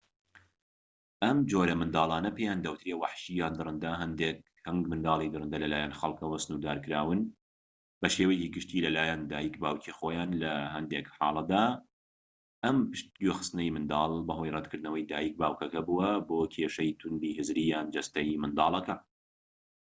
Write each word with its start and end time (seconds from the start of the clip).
ئەم 1.25 1.37
جۆرە 1.51 1.73
منداڵانە 1.81 2.31
پێیان 2.37 2.59
دەوترێت 2.65 2.99
وەحشی 3.01 3.37
یان 3.41 3.53
دڕەندە. 3.59 3.91
هەنگ 4.67 4.83
منداڵی 4.91 5.31
دڕندە 5.33 5.57
لە 5.63 5.67
لایەن 5.73 5.97
خەڵکەوە 5.99 6.37
سنوردارکراون 6.43 7.19
بە 8.01 8.07
شێوەیەکی 8.15 8.53
گشتى 8.55 8.77
لە 8.85 8.89
لایەن 8.97 9.21
دایک/باوکی 9.31 9.95
خۆیان؛ 9.97 10.31
لە 10.43 10.53
هەندێک 10.75 11.05
حاڵەتدا 11.17 11.63
ئەم 12.63 12.77
پشگوێخستنەی 12.91 13.73
منداڵ 13.75 14.11
بەهۆی 14.27 14.53
ڕەتکردنەوەی 14.55 15.07
دایک/باوکەکە 15.11 15.81
بووە 15.87 16.11
بۆ 16.27 16.37
کێشەی 16.53 16.97
تووندی 16.99 17.37
هزریی 17.39 17.71
یان 17.73 17.87
جەستەیی 17.95 18.39
منداڵەکە 18.43 18.95